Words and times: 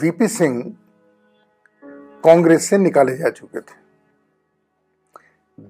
VP 0.00 0.28
Singh 0.28 0.62
Congress 2.24 2.68
से 2.68 2.78
निकाले 2.78 3.16
जा 3.16 3.30
चुके 3.30 3.60
थे। 3.60 3.78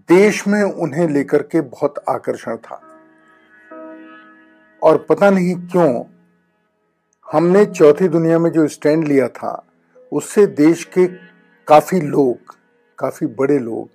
देश 0.08 0.46
में 0.48 0.62
उन्हें 0.62 1.08
लेकर 1.08 1.42
के 1.42 1.60
बहुत 1.60 2.04
आकर्षण 2.08 2.56
था। 2.56 2.80
और 4.82 4.98
पता 5.08 5.30
नहीं 5.30 5.54
क्यों, 5.66 6.04
हमने 7.28 7.64
चौथी 7.66 8.08
दुनिया 8.08 8.38
में 8.38 8.50
जो 8.50 8.66
स्टैंड 8.68 9.06
लिया 9.08 9.28
था, 9.28 9.52
उससे 10.12 10.46
देश 10.46 10.84
के 10.84 11.06
काफ़ी 11.68 12.00
लोग, 12.00 12.54
काफ़ी 12.98 13.26
बड़े 13.26 13.58
लोग 13.58 13.88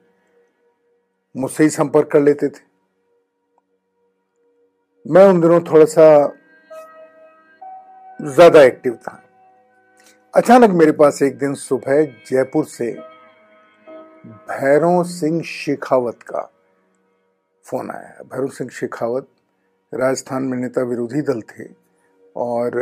मुझसे 1.35 1.63
ही 1.63 1.69
संपर्क 1.69 2.09
कर 2.11 2.21
लेते 2.21 2.47
थे। 2.47 2.63
मैं 5.05 5.25
उन 5.25 5.41
दिनों 5.41 5.59
थोड़ा 5.61 5.85
सा 5.85 6.07
ज़्यादा 8.19 8.61
एक्टिव 8.63 8.93
था। 8.93 9.21
अचानक 10.35 10.69
मेरे 10.69 10.91
पास 10.91 11.21
एक 11.23 11.37
दिन 11.37 11.53
सुबह 11.53 12.03
जयपुर 12.05 12.65
से 12.65 12.91
भैरव 14.49 15.03
सिंह 15.03 15.41
शेखावत 15.41 16.23
का 16.23 16.41
फ़ोन 17.63 17.91
आया 17.91 18.23
भैरव 18.23 18.47
सिंह 18.47 18.69
शेखावत 18.69 19.27
राजस्थान 19.93 20.43
में 20.43 20.57
नेता 20.57 20.81
विरोधी 20.81 21.21
दल 21.21 21.41
थे 21.41 21.63
और 22.35 22.75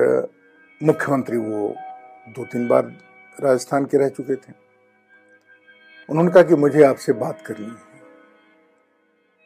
मुख्यमंत्री 0.84 1.38
वो 1.38 1.76
दो 2.30 2.46
तीन 2.46 2.68
बार 2.68 2.84
राजस्थान 3.44 3.86
के 3.86 3.98
रह 3.98 4.10
चुके 4.10 4.36
थे। 4.36 4.54
उन्होंने 6.10 6.32
कहा 6.32 6.44
कि 6.44 6.56
मुझे 6.56 6.84
आपसे 6.84 7.14
बात 7.14 7.42
करनी 7.42 7.66
है। 7.66 8.02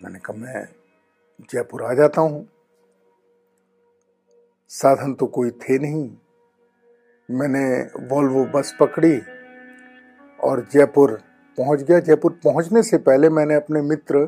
मैंने 0.04 0.20
कहा, 0.20 0.38
मैं 0.38 0.68
जयपुर 1.52 1.84
आ 1.84 1.94
जाता 1.94 2.22
हूँ। 2.22 2.48
साधन 4.68 5.14
तो 5.14 5.26
कोई 5.26 5.52
थे 5.52 5.80
नहीं। 5.80 6.18
मैंने 7.30 7.64
वॉल्वो 8.08 8.46
बस 8.46 8.76
पकड़ी 8.80 9.22
और 10.40 10.68
जयपुर 10.74 11.12
पहुँच 11.58 11.82
गया। 11.84 12.00
जयपुर 12.00 12.40
पहुँचने 12.44 12.84
से 12.84 12.98
पहले 12.98 13.30
मैंने 13.30 13.56
अपने 13.56 13.82
मित्र 13.82 14.26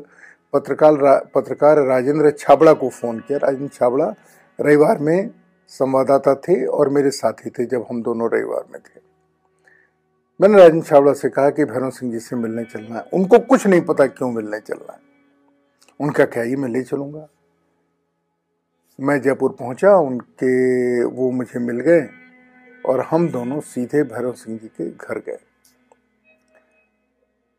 पत्रकार 0.53 0.93
रा, 0.93 1.15
पत्रकार 1.35 1.77
राजेंद्र 1.77 2.31
छाबड़ा 2.31 2.73
को 2.73 2.89
फ़ोन 2.89 3.19
किया। 3.19 3.37
राजेंद्र 3.37 3.73
छाबड़ा 3.73 4.13
रविवार 4.61 4.97
में 4.97 5.29
संवाददाता 5.67 6.35
थे 6.35 6.65
और 6.65 6.89
मेरे 6.89 7.11
साथी 7.11 7.49
थे 7.49 7.65
जब 7.65 7.85
हम 7.89 8.01
दोनों 8.03 8.29
रविवार 8.31 8.63
में 8.71 8.81
थे। 8.81 9.01
मैंने 10.41 10.57
राजेंद्र 10.57 10.87
छाबड़ा 10.87 11.13
से 11.13 11.29
कहा 11.29 11.49
कि 11.49 11.65
भैरव 11.65 11.89
सिंह 11.89 12.11
जी 12.11 12.19
से 12.19 12.35
मिलने 12.35 12.63
चलना 12.63 12.95
है। 12.95 13.05
उनको 13.13 13.39
कुछ 13.39 13.67
नहीं 13.67 13.81
पता 13.81 14.05
क्यों 14.05 14.31
मिलने 14.31 14.59
चलना 14.59 14.93
है। 14.93 14.99
उनका 15.99 16.25
क्या 16.25 16.43
ये 16.43 16.55
मैं 16.55 16.69
ले 16.69 16.83
चलूँगा। 16.83 17.27
मैं 18.99 19.21
जयपुर 19.21 19.51
पहुँचा 19.51 19.95
उनके 19.95 21.03
वो 21.03 21.31
मुझे 21.31 21.59
मिल 21.59 21.79
गए। 21.79 22.18
और 22.89 23.05
हम 23.09 23.27
दोनों 23.29 23.59
सीधे 23.61 24.03
भैरव 24.03 24.31
सिंह 24.33 24.57
जी 24.57 24.67
के 24.67 24.89
घर 24.89 25.19
गए। 25.19 25.37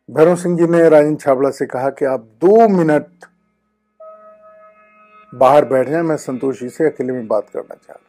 भैरव 0.09 0.37
सिंह 0.37 0.57
जी 0.59 0.67
ने 0.67 0.89
राजेंद्र 0.89 1.21
छाबड़ा 1.23 1.51
से 1.51 1.67
कहा 1.67 1.91
कि 1.91 2.05
आप 2.05 2.21
दो 2.41 2.69
मिनट 2.69 3.07
बाहर 5.33 5.65
बैठ 5.65 5.89
जाए, 5.89 6.03
मैं 6.03 6.17
संतोष 6.17 6.61
जी 6.61 6.69
से 6.69 6.85
अकेले 6.85 7.13
में 7.13 7.27
बात 7.29 7.49
करना 7.49 7.75
चाह 7.77 7.93
रहा 7.93 8.07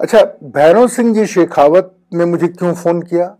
अच्छा 0.00 0.22
भैरव 0.50 0.86
सिंह 0.88 1.14
जी 1.14 1.26
शेखावत 1.26 1.94
ने 2.14 2.24
मुझे 2.24 2.48
क्यों 2.48 2.72
फ़ोन 2.74 3.02
किया? 3.02 3.36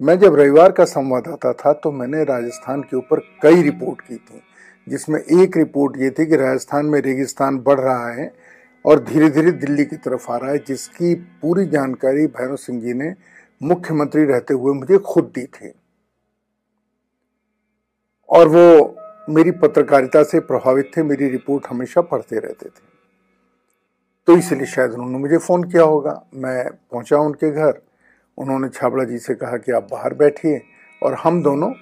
मैं 0.00 0.18
जब 0.18 0.34
रविवार 0.34 0.72
का 0.72 0.84
संवाददाता 0.84 1.52
था 1.54 1.72
तो 1.72 1.90
मैंने 1.92 2.24
राजस्थान 2.24 2.82
के 2.82 2.96
ऊपर 2.96 3.20
कई 3.42 3.62
रिपोर्ट 3.62 4.00
की 4.00 4.16
थी, 4.16 4.40
जिसमें 4.86 5.18
एक 5.20 5.56
रिपोर्ट 5.56 5.96
ये 5.96 6.10
थी 6.10 6.26
कि 6.26 6.36
राजस्थान 6.36 6.86
में 6.86 7.00
रेगिस्तान 7.00 7.58
बढ़ 7.58 7.80
रहा 7.80 8.08
है 8.10 8.32
और 8.84 9.04
धीरे 9.04 9.30
धीरे 9.30 9.52
दिल्ली 9.52 9.84
की 9.84 9.96
तरफ़ 9.96 10.32
आ 10.32 10.36
रहा 10.36 10.50
है, 10.50 10.58
जिसकी 10.58 11.14
पूरी 11.14 11.66
जानकारी 11.66 12.26
भैरव 12.26 12.56
सिंह 12.56 12.80
जी 12.80 12.94
ने 12.94 13.14
मुख्यमंत्री 13.62 14.24
रहते 14.24 14.54
हुए 14.54 14.74
मुझे 14.74 14.98
खुद 14.98 15.24
दी 15.24 15.46
थी। 15.46 15.72
और 18.28 18.48
वो 18.48 18.96
मेरी 19.30 19.50
पत्रकारिता 19.50 20.22
से 20.22 20.40
प्रभावित 20.40 20.90
थे, 20.96 21.02
मेरी 21.02 21.28
रिपोर्ट 21.28 21.66
हमेशा 21.66 22.00
पढ़ते 22.00 22.38
रहते 22.38 22.66
थे। 22.66 22.94
तो 24.26 24.36
इसलिए 24.36 24.66
शायद 24.66 24.90
उन्होंने 24.90 25.18
मुझे 25.18 25.38
फ़ोन 25.38 25.64
किया 25.64 25.82
होगा। 25.82 26.26
मैं 26.34 26.70
पहुँचा 26.70 27.16
उनके 27.16 27.50
घर। 27.50 27.82
उन्होंने 28.38 28.68
छाबड़ा 28.68 29.04
जी 29.04 29.18
से 29.18 29.34
कहा 29.34 29.56
कि 29.56 29.72
आप 29.72 29.88
बाहर 29.90 30.14
बैठिए 30.14 30.62
और 31.02 31.14
हम 31.14 31.42
दोनों 31.42 31.72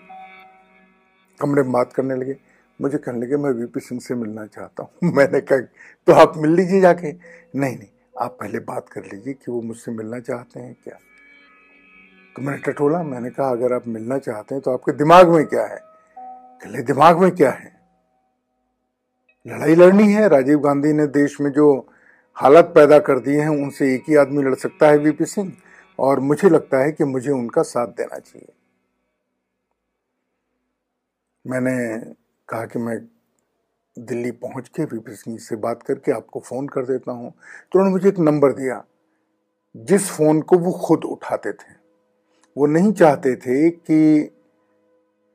कमरे 1.41 1.62
में 1.62 1.72
बात 1.72 1.92
करने 1.92 2.16
लगे। 2.16 2.36
मुझे 2.82 2.98
कहने 2.98 3.20
लगे, 3.20 3.37
मैं 3.37 3.50
वीपी 3.50 3.81
सिंह 3.81 4.00
से 4.00 4.15
मिलना 4.15 4.47
चाहता 4.47 4.82
हूँ। 4.82 5.12
मैंने 5.16 5.41
कहा 5.41 5.59
तो 6.06 6.12
आप 6.12 6.32
मिल 6.37 6.50
लीजिए 6.50 6.81
जाके। 6.81 7.12
नहीं 7.12 7.78
नहीं, 7.78 7.88
आप 8.20 8.37
पहले 8.41 8.59
बात 8.59 8.88
कर 8.88 9.03
लीजिए 9.03 9.34
कि 9.34 9.53
वो 9.53 9.62
मुझसे 9.62 9.93
मिलना 9.93 10.20
चाहते 10.20 10.60
हैं 10.60 10.76
क्या? 10.84 10.98
तो 12.37 12.42
मैंने 12.42 12.59
टटोला 12.59 13.03
मैंने 13.03 13.31
कहा, 13.31 13.50
अगर 13.50 13.72
आप 13.72 13.88
मिलना 13.88 14.19
चाहते 14.19 14.54
हैं 14.54 14.62
तो 14.65 14.71
आपके 14.71 14.92
दिमाग 14.92 15.28
में 15.28 15.47
क्या 15.47 15.66
है? 15.66 15.78
कहले 16.62 16.82
दिमाग 16.82 17.19
में 17.19 17.31
क्या 17.31 17.50
है? 17.50 17.81
लड़ाई 19.47 19.75
लड़नी 19.75 20.12
है। 20.12 20.28
राजीव 20.28 20.59
गांधी 20.59 20.92
ने 20.92 21.06
देश 21.06 21.41
में 21.41 21.50
जो 21.50 21.88
हालत 22.34 22.65
पैदा 22.65 22.98
कर 22.98 23.19
दिए 23.19 23.41
हैं, 23.41 23.48
उनसे 23.48 23.94
एक 23.94 24.03
ही 24.09 24.16
आदमी 24.16 24.42
लड़ 24.42 24.54
सकता 24.54 24.88
है 24.88 24.98
वीपी 24.98 25.25
सिंह, 25.25 25.53
और 25.98 26.21
मुझे 26.21 26.50
लगता 26.50 26.78
है 26.78 26.92
कि 26.92 27.04
मुझे 27.04 27.31
उनका 27.31 27.62
साथ 27.62 27.87
देना 27.87 28.19
चाहिए। 28.19 28.53
मैंने 31.47 31.98
कहा 32.52 32.64
कि 32.66 32.78
मैं 32.78 32.98
दिल्ली 33.96 34.30
पहुँच 34.30 34.68
के 34.68 34.84
वीपी 34.84 35.14
सिंह 35.14 35.38
से 35.38 35.56
बात 35.56 35.82
करके 35.82 36.12
आपको 36.12 36.40
फ़ोन 36.40 36.66
कर 36.68 36.86
देता 36.86 37.12
हूँ। 37.12 37.30
तो 37.30 37.78
उन्होंने 37.78 37.92
मुझे 37.92 38.08
एक 38.08 38.18
नंबर 38.18 38.52
दिया। 38.52 38.82
जिस 39.74 40.10
फ़ोन 40.10 40.40
को 40.40 40.58
वो 40.58 40.72
खुद 40.72 41.04
उठाते 41.04 41.52
थे, 41.52 41.72
वो 42.56 42.66
नहीं 42.66 42.92
चाहते 42.92 43.34
थे 43.36 43.70
कि 43.70 44.30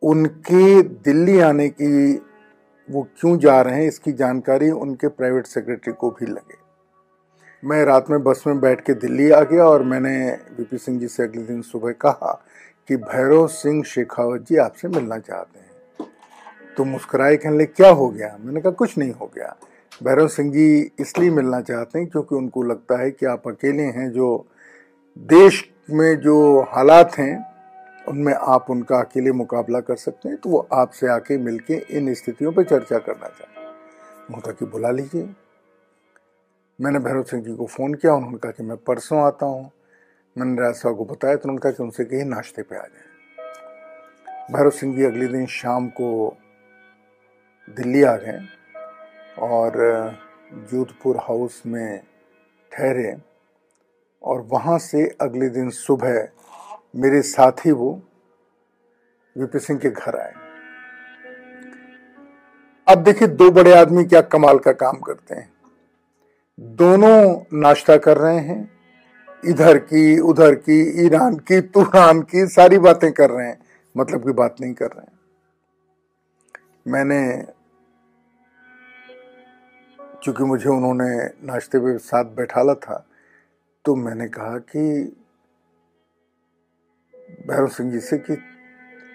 उनके 0.01 0.81
दिल्ली 0.81 1.39
आने 1.39 1.67
की 1.69 2.13
वो 2.89 3.07
क्यों 3.19 3.37
जा 3.39 3.61
रहे 3.61 3.75
हैं, 3.75 3.87
इसकी 3.87 4.11
जानकारी 4.11 4.69
उनके 4.69 5.07
प्राइवेट 5.07 5.45
सेक्रेटरी 5.45 5.93
को 5.93 6.09
भी 6.11 6.25
लगे। 6.25 6.57
मैं 7.63 7.83
रात 7.85 8.09
में 8.09 8.23
बस 8.23 8.43
में 8.47 8.59
बैठ 8.59 8.81
के 8.81 8.93
दिल्ली 8.93 9.29
आ 9.31 9.41
गया 9.43 9.63
और 9.63 9.83
मैंने 9.83 10.17
वीपी 10.57 10.77
सिंह 10.77 10.99
जी 10.99 11.07
से 11.07 11.23
अगले 11.23 11.43
दिन 11.43 11.61
सुबह 11.61 11.91
कहा 11.91 12.33
कि 12.89 12.95
भैरव 12.97 13.47
सिंह 13.47 13.83
शेखावत 13.83 14.41
जी 14.41 14.57
आपसे 14.57 14.87
मिलना 14.87 15.17
चाहते 15.19 15.59
हैं। 15.59 15.66
तो 16.77 16.85
मुस्कुराए 16.85 17.37
कहने 17.37 17.55
लगे 17.55 17.65
क्या 17.65 17.89
हो 17.89 18.09
गया? 18.09 18.37
मैंने 18.41 18.61
कहा, 18.61 18.71
कुछ 18.71 18.97
नहीं 18.97 19.11
हो 19.11 19.31
गया। 19.35 19.55
भैरव 20.03 20.27
सिंह 20.27 20.51
जी 20.53 20.91
इसलिए 20.99 21.29
मिलना 21.29 21.61
चाहते 21.61 21.99
हैं 21.99 22.07
क्योंकि 22.07 22.35
उनको 22.35 22.63
लगता 22.63 22.99
है 22.99 23.11
कि 23.11 23.25
आप 23.25 23.47
अकेले 23.47 23.83
हैं 23.83 24.09
जो 24.11 24.45
देश 25.17 25.63
में 25.89 26.19
जो 26.19 26.61
हालात 26.61 27.17
हैं, 27.17 27.45
उनमें 28.07 28.33
आप 28.33 28.69
उनका 28.69 28.99
अकेले 28.99 29.31
मुकाबला 29.31 29.79
कर 29.79 29.95
सकते 29.95 30.29
हैं 30.29 30.37
तो 30.37 30.49
वो 30.49 30.67
आपसे 30.73 31.07
आके 31.07 31.37
मिलके 31.37 31.73
इन 31.97 32.13
स्थितियों 32.13 32.51
पर 32.51 32.63
चर्चा 32.63 32.97
करना 32.97 33.27
चाहते 33.27 33.59
हैं। 33.59 33.67
उन्होंने 34.27 34.53
कि 34.53 34.65
बुला 34.65 34.91
लीजिए। 34.91 35.29
मैंने 36.79 36.99
भैरव 36.99 37.23
सिंह 37.23 37.43
जी 37.43 37.55
को 37.55 37.65
फ़ोन 37.65 37.93
किया, 37.93 38.13
उन्होंने 38.13 38.37
कहा 38.37 38.51
कि 38.51 38.63
मैं 38.63 38.77
परसों 38.77 39.19
आता 39.19 39.45
हूँ। 39.45 39.71
मैंने 40.37 40.61
राज 40.61 40.75
साहब 40.75 40.97
को 40.97 41.05
बताया 41.05 41.35
तो 41.35 41.49
उन्होंने 41.49 41.61
कहा 41.61 41.71
कि 41.71 41.83
उनसे 41.83 42.03
कहीं 42.05 42.25
नाश्ते 42.25 42.61
पे 42.61 42.75
आ 42.75 42.81
जाए। 42.81 43.05
भैरव 44.53 44.69
सिंह 44.69 44.95
जी 44.95 45.03
अगले 45.03 45.27
दिन 45.27 45.45
शाम 45.45 45.87
को 45.87 46.37
दिल्ली 47.77 48.03
आ 48.03 48.15
गए 48.15 48.39
और 49.39 49.73
जोधपुर 50.71 51.17
हाउस 51.17 51.61
में 51.65 51.99
ठहरे 52.71 53.15
और 54.21 54.41
वहाँ 54.41 54.77
से 54.77 55.07
अगले 55.21 55.49
दिन 55.49 55.69
सुबह 55.69 56.27
मेरे 56.95 57.21
साथ 57.21 57.65
ही 57.65 57.71
वो 57.71 57.91
वीपी 59.35 59.59
सिंह 59.59 59.79
के 59.79 59.89
घर 59.89 60.15
आए। 60.19 60.33
अब 62.87 63.03
देखिए 63.03 63.27
दो 63.27 63.51
बड़े 63.51 63.73
आदमी 63.73 64.03
क्या 64.03 64.21
कमाल 64.21 64.59
का 64.59 64.71
काम 64.71 64.99
करते 64.99 65.35
हैं। 65.35 65.49
दोनों 66.59 67.57
नाश्ता 67.59 67.97
कर 67.97 68.17
रहे 68.17 68.39
हैं, 68.39 68.71
इधर 69.45 69.77
की, 69.77 70.19
उधर 70.19 70.55
की, 70.55 71.05
ईरान 71.05 71.35
की, 71.37 71.61
तुरान 71.61 72.21
की, 72.21 72.47
सारी 72.47 72.77
बातें 72.77 73.11
कर 73.11 73.29
रहे 73.29 73.47
हैं 73.47 73.59
मतलब 73.95 74.25
की 74.25 74.31
बात 74.31 74.55
नहीं 74.61 74.73
कर 74.73 74.87
रहे 74.87 75.01
हैं। 75.01 75.15
मैंने 76.87 77.47
चूँकि 80.27 80.43
मुझे 80.43 80.69
उन्होंने 80.69 81.25
नाश्ते 81.47 81.79
पे 81.79 81.97
साथ 81.97 82.25
बैठाला 82.25 82.73
था 82.73 83.07
तो 83.85 83.95
मैंने 83.95 84.27
कहा 84.27 84.57
कि 84.57 85.15
भैरव 87.47 87.67
सिंह 87.67 87.91
जी 87.91 87.99
से 87.99 88.17
कि 88.17 88.37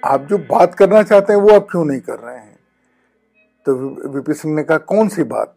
आप 0.04 0.20
जो 0.20 0.38
बात 0.38 0.74
करना 0.74 1.02
चाहते 1.02 1.32
हैं, 1.32 1.40
वो 1.40 1.50
आप 1.50 1.66
क्यों 1.70 1.84
नहीं 1.84 2.00
कर 2.00 2.18
रहे 2.18 2.38
हैं? 2.38 2.58
तो 3.66 3.74
वीपी 4.08 4.34
सिंह 4.34 4.54
ने 4.54 4.62
कहा, 4.62 4.78
कौन 4.78 5.08
सी 5.08 5.22
बात? 5.22 5.56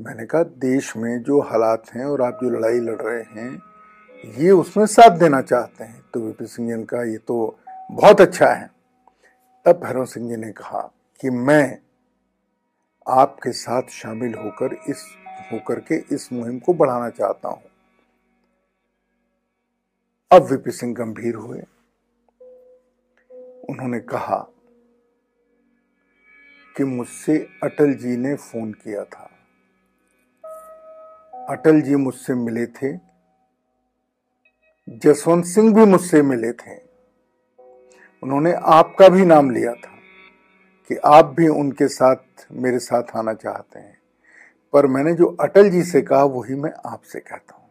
मैंने 0.00 0.26
कहा, 0.26 0.42
देश 0.42 0.96
में 0.96 1.22
जो 1.22 1.40
हालात 1.40 1.82
हैं 1.94 2.04
और 2.04 2.22
आप 2.22 2.38
जो 2.42 2.50
लड़ाई 2.50 2.80
लड़ 2.80 3.00
रहे 3.02 3.22
हैं, 3.22 3.62
ये 4.38 4.50
उसमें 4.50 4.86
साथ 4.86 5.10
देना 5.10 5.40
चाहते 5.40 5.84
हैं। 5.84 6.04
तो 6.14 6.20
वीपी 6.20 6.46
सिंह 6.46 6.68
जी 6.68 6.76
ने 6.76 6.84
कहा, 6.84 7.02
ये 7.02 7.18
तो 7.18 7.58
बहुत 7.90 8.20
अच्छा 8.20 8.46
है। 8.46 8.70
तब 9.64 9.80
भैरव 9.84 10.04
सिंह 10.04 10.28
जी 10.28 10.36
ने 10.36 10.52
कहा 10.52 10.90
कि 11.20 11.30
मैं 11.30 11.78
आपके 13.08 13.52
साथ 13.52 13.82
शामिल 13.82 14.34
होकर 14.34 14.72
इस, 14.88 15.04
होकर 15.52 15.80
के 15.80 16.14
इस 16.14 16.32
मुहिम 16.32 16.58
को 16.58 16.74
बढ़ाना 16.74 17.10
चाहता 17.10 17.48
हूँ। 17.48 17.62
अब 20.32 20.42
वीपी 20.42 20.70
सिंह 20.70 20.94
गंभीर 20.94 21.34
हुए। 21.34 21.58
उन्होंने 23.70 24.00
कहा 24.00 24.48
कि 26.76 26.84
मुझसे 26.84 27.48
अटल 27.62 27.94
जी 27.94 28.16
ने 28.16 28.36
फ़ोन 28.36 28.72
किया 28.72 29.04
था। 29.04 29.30
अटल 31.48 31.80
जी 31.80 31.96
मुझसे 31.96 32.34
मिले 32.34 32.66
थे। 32.66 33.14
जसवंत 34.88 35.44
सिंह 35.44 35.74
भी 35.74 35.84
मुझसे 35.84 36.22
मिले 36.22 36.52
थे। 36.52 36.76
उन्होंने 38.22 38.52
आपका 38.52 39.08
भी 39.08 39.24
नाम 39.24 39.50
लिया 39.50 39.72
था। 39.72 39.93
कि 40.88 40.96
आप 40.96 41.24
भी 41.24 41.48
उनके 41.48 41.88
साथ, 41.88 42.16
मेरे 42.52 42.78
साथ 42.78 43.02
आना 43.16 43.34
चाहते 43.34 43.78
हैं। 43.78 43.98
पर 44.72 44.86
मैंने 44.86 45.14
जो 45.14 45.36
अटल 45.40 45.70
जी 45.70 45.82
से 45.82 46.02
कहा, 46.02 46.24
वही 46.24 46.54
मैं 46.54 46.72
आपसे 46.86 47.20
कहता 47.20 47.56
हूँ। 47.56 47.70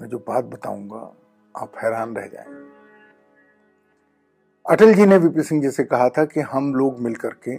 मैं 0.00 0.08
जो 0.08 0.18
बात 0.18 0.44
बताऊँगा, 0.44 1.14
आप 1.56 1.72
हैरान 1.82 2.16
रह 2.16 2.26
जाएँगे 2.26 2.78
अटल 4.70 4.94
जी 4.94 5.06
ने 5.06 5.16
वीपी 5.16 5.42
सिंह 5.42 5.62
जी 5.62 5.70
से 5.70 5.84
कहा 5.84 6.08
था 6.08 6.24
कि 6.24 6.40
हम 6.40 6.74
लोग 6.74 7.00
मिलकर 7.00 7.34
के 7.48 7.58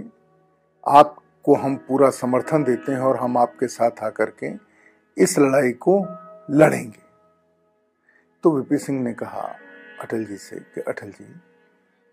आपको 0.87 1.55
हम 1.55 1.75
पूरा 1.75 2.09
समर्थन 2.09 2.63
देते 2.63 2.91
हैं 2.91 2.99
और 2.99 3.17
हम 3.17 3.37
आपके 3.37 3.67
साथ 3.67 3.91
आकर 4.03 4.29
के 4.29 4.51
इस 5.23 5.39
लड़ाई 5.39 5.71
को 5.71 6.05
लड़ेंगे। 6.51 7.03
तो 8.43 8.51
वीपी 8.51 8.77
सिंह 8.77 9.03
ने 9.03 9.13
कहा, 9.13 9.55
अटल 10.01 10.25
जी 10.25 10.37
से 10.37 10.55
कि, 10.59 10.81
अटल 10.81 11.11
जी 11.11 11.41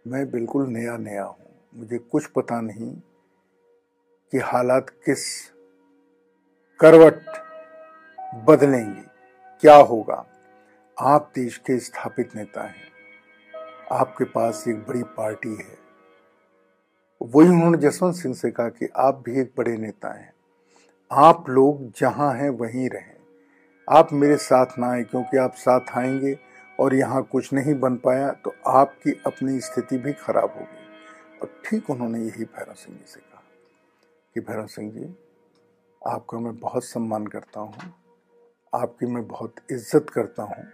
मैं 0.06 0.31
बिल्कुल 0.31 0.67
नया 0.67 0.97
नया 0.97 1.25
हूँ। 1.25 1.70
मुझे 1.75 1.99
कुछ 1.99 2.26
पता 2.26 2.61
नहीं 2.61 2.93
कि 4.32 4.38
हालात 4.38 4.91
किस 4.91 5.50
करवट 6.81 7.20
बदलेंगे, 8.44 9.03
क्या 9.61 9.76
होगा। 9.76 10.26
आप 11.00 11.32
देश 11.35 11.58
के 11.58 11.79
स्थापित 11.79 12.37
नेता 12.37 12.62
हैं। 12.62 12.93
आपके 13.93 14.25
पास 14.25 14.64
एक 14.69 14.76
बड़ी 14.76 15.03
पार्टी 15.03 15.55
है। 15.55 15.79
वही 17.23 17.49
उन्होंने 17.49 17.79
जसवंत 17.79 18.14
सिंह 18.14 18.35
से 18.35 18.50
कहा 18.50 18.69
कि 18.69 18.88
आप 18.97 19.23
भी 19.26 19.41
एक 19.41 19.52
बड़े 19.59 19.76
नेता 19.76 20.14
हैं। 20.14 20.35
आप 21.12 21.49
लोग 21.49 21.91
जहाँ 21.91 22.35
हैं, 22.35 22.50
वहीं 22.50 22.88
रहें। 22.88 23.17
आप 23.91 24.12
मेरे 24.12 24.37
साथ 24.37 24.67
ना 24.79 24.91
आए, 24.91 25.02
क्योंकि 25.02 25.37
आप 25.37 25.55
साथ 25.55 25.81
आएँगे। 25.94 26.56
और 26.78 26.94
यहाँ 26.94 27.23
कुछ 27.23 27.52
नहीं 27.52 27.75
बन 27.81 27.96
पाया 27.96 28.31
तो 28.44 28.55
आपकी 28.69 29.12
अपनी 29.26 29.61
स्थिति 29.61 29.99
भी 29.99 30.12
खराब 30.14 30.55
होगी 30.56 31.40
और 31.43 31.50
ठीक 31.67 31.90
उन्होंने 31.90 32.19
यही 32.19 32.44
भैरव 32.44 32.75
सिंह 32.75 32.96
जी 32.96 33.05
से 33.06 33.20
कहा 33.20 33.43
कि, 34.37 34.40
भैरव 34.40 34.67
सिंह 34.67 34.90
जी, 34.93 35.14
आपका 36.02 36.38
मैं 36.38 36.58
बहुत 36.58 36.84
सम्मान 36.84 37.26
करता 37.26 37.61
हूँ, 37.61 37.93
आपकी 38.73 39.06
मैं 39.06 39.26
बहुत 39.28 39.55
इज़्ज़त 39.73 40.11
करता 40.11 40.43
हूँ। 40.43 40.64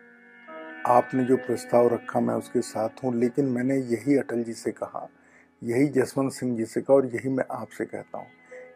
आपने 0.88 1.24
जो 1.24 1.36
प्रस्ताव 1.36 1.88
रखा 1.88 2.20
मैं 2.20 2.34
उसके 2.34 2.60
साथ 2.62 3.04
हूँ, 3.04 3.14
लेकिन 3.14 3.46
मैंने 3.46 3.76
यही 3.76 4.16
अटल 4.18 4.42
जी 4.44 4.52
से 4.54 4.70
कहा, 4.72 5.08
यही 5.62 5.88
जसवंत 5.90 6.32
सिंह 6.32 6.56
जी 6.56 6.64
से 6.64 6.80
कहा 6.80 6.96
और 6.96 7.06
यही 7.06 7.28
मैं 7.28 7.44
आपसे 7.52 7.84
कहता 7.84 8.18
हूँ 8.18 8.26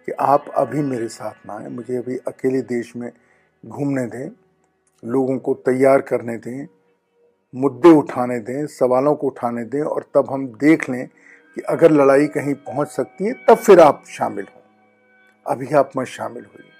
कि 0.07 0.13
आप 0.13 0.49
अभी 0.57 0.83
मेरे 0.83 1.09
साथ 1.09 1.47
ना 1.47 1.55
आए, 1.55 1.69
मुझे 1.69 1.97
अभी 1.97 2.17
अकेले 2.29 2.61
देश 2.65 2.95
में 2.97 3.11
घूमने 3.65 4.07
दें, 4.07 4.31
लोगों 5.03 5.39
को 5.39 5.55
तैयार 5.67 6.01
करने 6.03 6.37
दें 6.39 6.67
मुद्दे 7.57 7.91
उठाने 7.91 8.39
दें, 8.39 8.67
सवालों 8.67 9.15
को 9.15 9.27
उठाने 9.27 9.65
दें 9.65 9.83
और 9.83 10.03
तब 10.15 10.31
हम 10.31 10.47
देख 10.49 10.89
लें 10.91 11.07
कि 11.57 11.61
अगर 11.61 11.91
लड़ाई 11.91 12.27
कहीं 12.27 12.55
पहुँच 12.55 12.89
सकती 12.89 13.25
है, 13.25 13.33
तब 13.33 13.57
फिर 13.57 13.81
आप 13.81 14.05
शामिल 14.07 14.47
हों। 14.55 14.63
अभी 15.47 15.75
आप 15.75 15.91
मत 15.97 16.07
शामिल 16.07 16.45
होइए। 16.45 16.71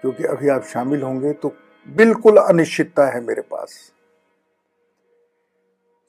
क्योंकि 0.00 0.24
अभी 0.24 0.48
आप 0.48 0.62
शामिल 0.62 1.02
होंगे 1.02 1.32
तो 1.32 1.54
बिल्कुल 1.88 2.36
अनिश्चितता 2.36 3.06
है 3.06 3.20
मेरे 3.20 3.42
पास। 3.42 3.92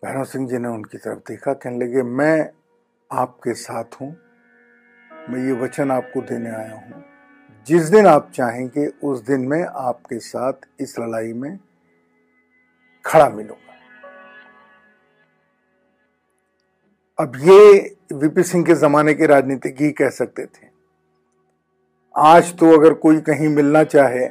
भैरव 0.04 0.24
सिंह 0.24 0.48
जी 0.50 0.58
ने 0.58 0.68
उनकी 0.68 0.98
तरफ़ 0.98 1.20
देखा, 1.20 1.54
कहने 1.54 1.86
लगे, 1.86 2.04
मैं 2.04 2.50
आपके 3.12 3.54
साथ 3.54 4.02
हूँ, 4.02 4.16
मैं 5.30 5.46
ये 5.46 5.52
वचन 5.52 5.92
आपको 5.92 6.22
देने 6.22 6.50
आया 6.50 6.76
हूँ। 6.76 7.04
जिस 7.68 7.84
दिन 7.84 8.08
आप 8.08 8.32
चाहेंगे, 8.32 8.88
उस 9.04 9.22
दिन 9.22 9.48
मैं 9.48 9.64
आपके 9.66 10.20
साथ 10.20 10.54
इस 10.80 11.00
लड़ाई 11.00 11.34
में 11.34 11.60
खड़ा 13.06 13.30
मिलूँगा। 13.30 13.63
अब 17.20 17.36
ये 17.38 17.96
वीपी 18.14 18.44
सिंह 18.44 18.64
के 18.66 18.74
जमाने 18.74 19.14
के 19.14 19.26
राजनीतिक 19.26 19.82
ही 19.82 19.90
कह 19.92 20.10
सकते 20.10 20.46
थे। 20.46 20.68
आज 22.16 22.54
तो 22.58 22.72
अगर 22.72 22.94
कोई 22.94 23.20
कहीं 23.22 23.48
मिलना 23.48 23.84
चाहे 23.84 24.26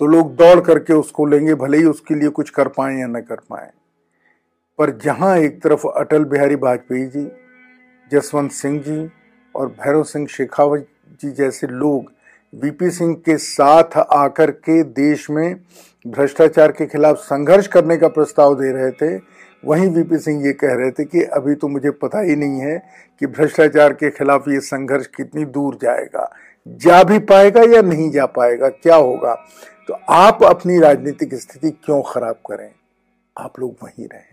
तो 0.00 0.06
लोग 0.06 0.34
दौड़ 0.36 0.60
करके 0.60 0.92
उसको 0.92 1.26
लेंगे, 1.26 1.54
भले 1.54 1.78
ही 1.78 1.84
उसके 1.84 2.14
लिए 2.14 2.28
कुछ 2.28 2.50
कर 2.50 2.68
पाए 2.68 2.96
या 2.98 3.06
न 3.06 3.20
कर 3.20 3.40
पाए। 3.50 3.70
पर 4.78 4.90
जहाँ 4.98 5.36
एक 5.38 5.60
तरफ़ 5.62 5.86
अटल 5.88 6.24
बिहारी 6.24 6.54
वाजपेयी 6.54 7.06
जी, 7.06 7.26
जसवंत 8.12 8.52
सिंह 8.52 8.80
जी 8.80 9.10
और 9.54 9.66
भैरव 9.68 10.02
सिंह 10.02 10.26
शेखावत 10.26 10.86
जी 11.22 11.30
जैसे 11.30 11.66
लोग 11.66 12.12
वीपी 12.54 12.90
सिंह 12.90 13.14
के 13.16 13.36
साथ 13.38 13.98
आकर 13.98 14.50
के 14.50 14.82
देश 14.82 15.28
में 15.30 15.60
भ्रष्टाचार 16.06 16.72
के 16.72 16.86
खिलाफ 16.86 17.16
संघर्ष 17.16 17.66
करने 17.66 17.96
का 17.96 18.08
प्रस्ताव 18.08 18.54
दे 18.54 18.72
रहे 18.72 18.90
थे 18.92 19.18
वहीं 19.64 19.88
वीपी 19.88 20.18
सिंह 20.18 20.46
ये 20.46 20.52
कह 20.52 20.74
रहे 20.74 20.90
थे 20.90 21.04
कि 21.04 21.22
अभी 21.22 21.54
तो 21.54 21.68
मुझे 21.68 21.90
पता 21.90 22.20
ही 22.20 22.36
नहीं 22.36 22.60
है 22.60 22.82
कि 23.20 23.26
भ्रष्टाचार 23.26 23.92
के 23.92 24.10
खिलाफ 24.10 24.48
ये 24.48 24.60
संघर्ष 24.60 25.06
कितनी 25.06 25.44
दूर 25.44 25.74
जाएगा। 25.82 26.34
जा 26.68 27.02
भी 27.02 27.18
पाएगा 27.18 27.62
या 27.62 27.82
नहीं 27.82 28.10
जा 28.10 28.26
पाएगा, 28.26 28.68
क्या 28.68 28.96
होगा? 28.96 29.34
तो 29.88 29.94
आप 30.10 30.42
अपनी 30.42 30.78
राजनीतिक 30.78 31.34
स्थिति 31.34 31.70
क्यों 31.70 32.02
खराब 32.02 32.34
करें? 32.34 32.70
आप 33.38 33.60
लोग 33.60 33.76
वहीं 33.82 34.08
रहें। 34.08 34.30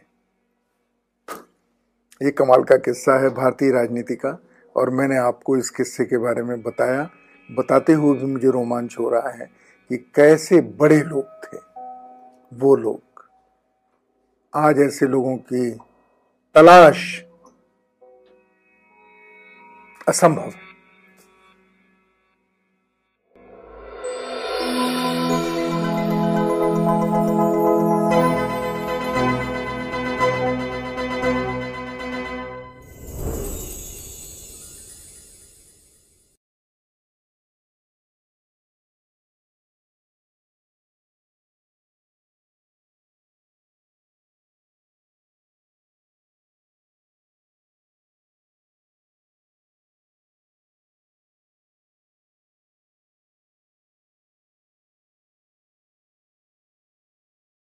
ये 2.21 2.31
कमाल 2.31 2.63
का 2.63 2.77
किस्सा 2.77 3.23
है 3.23 3.29
भारतीय 3.29 3.71
राजनीति 3.71 4.15
का, 4.15 4.39
और 4.75 4.89
मैंने 4.89 5.17
आपको 5.17 5.57
इस 5.57 5.69
किस्से 5.69 6.05
के 6.05 6.17
बारे 6.17 6.43
में 6.43 6.61
बताया। 6.61 7.09
बताते 7.51 7.93
हुए 7.93 8.17
भी 8.17 8.25
मुझे 8.25 8.49
रोमांच 8.49 8.95
हो 8.99 9.09
रहा 9.09 9.29
है 9.29 9.49
कि 9.89 9.97
कैसे 9.97 10.61
बड़े 10.61 11.01
लोग 11.01 11.25
थे, 11.43 11.57
वो 12.57 12.75
लोग। 12.75 13.01
आज 14.55 14.79
ऐसे 14.79 15.05
लोगों 15.11 15.37
की 15.37 15.71
तलाश 16.55 17.23
असंभव 20.07 20.41
है। 20.41 20.66